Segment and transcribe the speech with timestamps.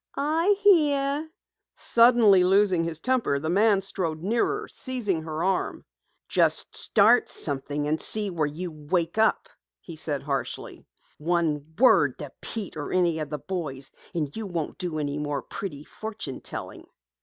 [0.17, 1.29] "I hear."
[1.75, 5.85] Suddenly losing his temper, the man strode nearer, seizing her arm.
[6.27, 9.47] "Just start something and see where you wake up!"
[9.79, 10.87] he said harshly.
[11.19, 15.43] "One word to Pete or any of the boys and you won't do any more
[15.43, 16.87] pretty fortune telling!"